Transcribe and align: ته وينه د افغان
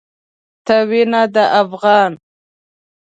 ته 0.65 0.75
وينه 0.89 1.21
د 1.33 1.35
افغان 1.61 2.11